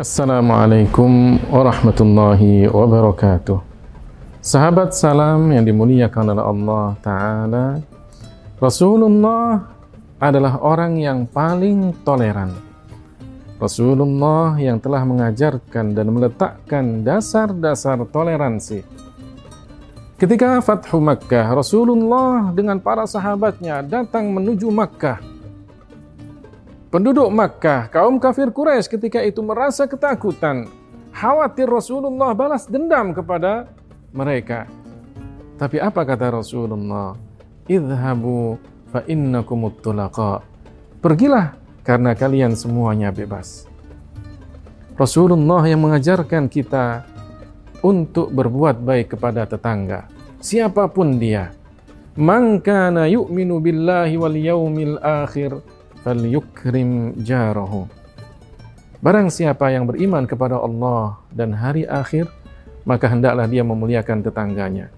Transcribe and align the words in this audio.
Assalamualaikum 0.00 1.36
warahmatullahi 1.52 2.64
wabarakatuh. 2.72 3.60
Sahabat 4.40 4.96
salam 4.96 5.52
yang 5.52 5.60
dimuliakan 5.60 6.32
oleh 6.32 6.40
Allah 6.40 6.86
Ta'ala, 7.04 7.66
Rasulullah 8.56 9.60
adalah 10.16 10.56
orang 10.64 10.96
yang 10.96 11.28
paling 11.28 11.92
toleran. 12.00 12.48
Rasulullah 13.60 14.56
yang 14.56 14.80
telah 14.80 15.04
mengajarkan 15.04 15.92
dan 15.92 16.08
meletakkan 16.08 17.04
dasar-dasar 17.04 18.00
toleransi. 18.08 18.80
Ketika 20.16 20.64
Fathu 20.64 20.96
Makkah, 20.96 21.52
Rasulullah 21.52 22.48
dengan 22.56 22.80
para 22.80 23.04
sahabatnya 23.04 23.84
datang 23.84 24.32
menuju 24.32 24.64
Makkah 24.72 25.29
Penduduk 26.90 27.30
Makkah, 27.30 27.86
kaum 27.86 28.18
kafir 28.18 28.50
Quraisy 28.50 28.90
ketika 28.90 29.22
itu 29.22 29.38
merasa 29.46 29.86
ketakutan, 29.86 30.66
khawatir 31.14 31.70
Rasulullah 31.70 32.34
balas 32.34 32.66
dendam 32.66 33.14
kepada 33.14 33.70
mereka. 34.10 34.66
Tapi 35.54 35.78
apa 35.78 36.02
kata 36.02 36.34
Rasulullah? 36.34 37.14
Idhabu 37.70 38.58
fa 38.90 39.06
innakumut 39.06 39.78
tulaqa. 39.78 40.42
Pergilah 40.98 41.54
karena 41.86 42.10
kalian 42.18 42.58
semuanya 42.58 43.14
bebas. 43.14 43.70
Rasulullah 44.98 45.62
yang 45.70 45.86
mengajarkan 45.86 46.50
kita 46.50 47.06
untuk 47.86 48.34
berbuat 48.34 48.82
baik 48.82 49.14
kepada 49.14 49.46
tetangga, 49.46 50.10
siapa 50.42 50.90
pun 50.90 51.22
dia. 51.22 51.54
Man 52.18 52.58
kana 52.58 53.06
yu'minu 53.06 53.62
billahi 53.62 54.18
wal 54.18 54.34
yaumil 54.34 54.98
akhir 54.98 55.62
falyukrim 56.04 57.16
jarahu. 57.20 57.86
Barang 59.00 59.32
siapa 59.32 59.72
yang 59.72 59.88
beriman 59.88 60.28
kepada 60.28 60.60
Allah 60.60 61.16
dan 61.32 61.56
hari 61.56 61.88
akhir, 61.88 62.28
maka 62.84 63.08
hendaklah 63.08 63.48
dia 63.48 63.64
memuliakan 63.64 64.20
tetangganya. 64.20 64.92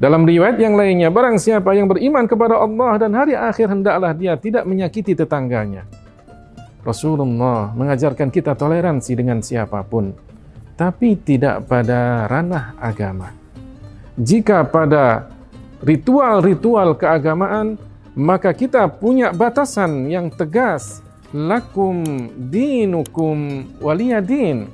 Dalam 0.00 0.24
riwayat 0.26 0.58
yang 0.58 0.74
lainnya, 0.74 1.12
barang 1.12 1.38
siapa 1.38 1.76
yang 1.76 1.86
beriman 1.86 2.26
kepada 2.26 2.58
Allah 2.58 2.98
dan 2.98 3.12
hari 3.14 3.36
akhir, 3.36 3.70
hendaklah 3.70 4.16
dia 4.16 4.34
tidak 4.34 4.64
menyakiti 4.64 5.14
tetangganya. 5.14 5.86
Rasulullah 6.82 7.70
mengajarkan 7.76 8.32
kita 8.32 8.58
toleransi 8.58 9.12
dengan 9.14 9.38
siapa 9.38 9.84
pun, 9.86 10.10
tapi 10.74 11.14
tidak 11.14 11.70
pada 11.70 12.26
ranah 12.26 12.74
agama. 12.82 13.30
Jika 14.18 14.66
pada 14.66 15.30
ritual-ritual 15.86 16.98
keagamaan, 16.98 17.78
maka 18.12 18.52
kita 18.52 18.84
punya 18.88 19.32
batasan 19.32 20.08
yang 20.08 20.28
tegas. 20.28 21.00
Lakum 21.32 22.04
dinukum 22.52 23.64
waliyadin. 23.80 24.68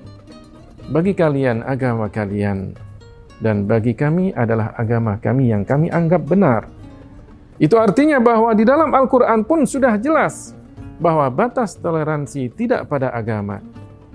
Bagi 0.90 1.14
kalian 1.14 1.62
agama 1.62 2.10
kalian. 2.10 2.74
Dan 3.38 3.70
bagi 3.70 3.94
kami 3.94 4.34
adalah 4.34 4.74
agama 4.74 5.22
kami 5.22 5.54
yang 5.54 5.62
kami 5.62 5.86
anggap 5.86 6.26
benar. 6.26 6.66
Itu 7.62 7.78
artinya 7.78 8.18
bahwa 8.18 8.50
di 8.58 8.66
dalam 8.66 8.90
Al-Quran 8.90 9.46
pun 9.46 9.62
sudah 9.62 9.94
jelas 10.02 10.58
bahwa 10.98 11.30
batas 11.30 11.78
toleransi 11.78 12.50
tidak 12.50 12.90
pada 12.90 13.14
agama. 13.14 13.62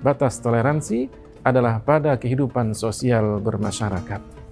Batas 0.03 0.43
toleransi 0.43 1.07
adalah 1.47 1.79
pada 1.79 2.19
kehidupan 2.19 2.75
sosial 2.75 3.39
bermasyarakat 3.39 4.42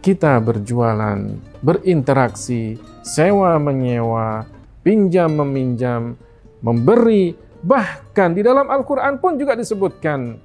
kita 0.00 0.40
berjualan 0.40 1.20
berinteraksi 1.60 2.80
sewa 3.04 3.60
menyewa, 3.60 4.48
pinjam 4.80 5.28
meminjam, 5.36 6.16
memberi, 6.64 7.36
bahkan 7.60 8.32
di 8.32 8.40
dalam 8.40 8.68
Al-Qur'an 8.72 9.20
pun 9.20 9.36
juga 9.36 9.52
disebutkan 9.52 10.40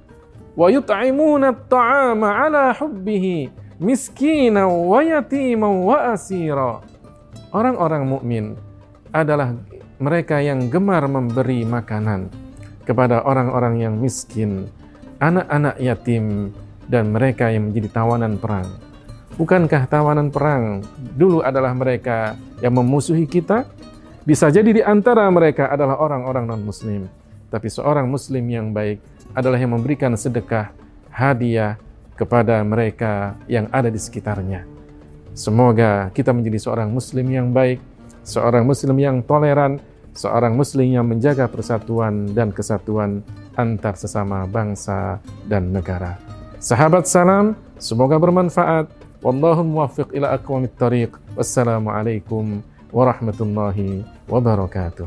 wa 0.56 0.68
yut'imuna 0.68 1.56
at-ta'ama 1.56 2.28
'ala 2.44 2.76
hubbihi 2.76 3.48
miskina 3.80 4.68
wa 4.68 5.00
yatima 5.00 5.68
wa. 5.68 6.16
Orang-orang 7.56 8.04
mukmin 8.04 8.44
adalah 9.12 9.56
mereka 9.96 10.44
yang 10.44 10.68
gemar 10.68 11.08
memberi 11.08 11.64
makanan 11.64 12.28
kepada 12.84 13.24
orang-orang 13.24 13.80
yang 13.80 13.94
miskin, 13.96 14.68
anak-anak 15.24 15.80
yatim 15.80 16.52
dan 16.92 17.08
mereka 17.16 17.48
yang 17.48 17.72
menjadi 17.72 17.88
tawanan 17.96 18.36
perang. 18.36 18.85
Bukankah 19.36 19.84
tawanan 19.84 20.32
perang 20.32 20.80
dulu 20.96 21.44
adalah 21.44 21.76
mereka 21.76 22.40
yang 22.64 22.72
memusuhi 22.72 23.28
kita? 23.28 23.68
Bisa 24.24 24.48
jadi 24.48 24.72
di 24.72 24.80
antara 24.80 25.28
mereka 25.28 25.68
adalah 25.68 26.00
orang-orang 26.00 26.48
non-muslim. 26.48 27.04
Tapi 27.52 27.68
seorang 27.68 28.08
muslim 28.08 28.42
yang 28.48 28.72
baik 28.72 28.96
adalah 29.36 29.60
yang 29.60 29.76
memberikan 29.76 30.16
sedekah, 30.16 30.72
hadiah 31.12 31.76
kepada 32.16 32.64
mereka 32.64 33.36
yang 33.44 33.68
ada 33.68 33.92
di 33.92 34.00
sekitarnya. 34.00 34.64
Semoga 35.36 36.08
kita 36.16 36.32
menjadi 36.32 36.56
seorang 36.56 36.88
muslim 36.88 37.28
yang 37.28 37.52
baik, 37.52 37.76
seorang 38.24 38.64
muslim 38.64 38.96
yang 38.96 39.20
toleran, 39.20 39.76
seorang 40.16 40.56
muslim 40.56 40.88
yang 40.88 41.04
menjaga 41.04 41.44
persatuan 41.44 42.32
dan 42.32 42.56
kesatuan 42.56 43.20
antar 43.52 44.00
sesama 44.00 44.48
bangsa 44.48 45.20
dan 45.44 45.76
negara. 45.76 46.16
Sahabat 46.56 47.04
salam, 47.04 47.52
semoga 47.76 48.16
bermanfaat. 48.16 49.05
والله 49.22 49.60
الموفق 49.60 50.08
إلى 50.14 50.34
أقوم 50.34 50.64
الطريق. 50.64 51.20
والسلام 51.36 51.88
عليكم 51.88 52.60
ورحمة 52.92 53.38
الله 53.40 54.02
وبركاته. 54.28 55.06